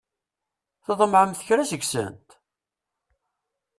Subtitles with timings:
[0.85, 2.27] Tḍemɛemt kra seg-sent?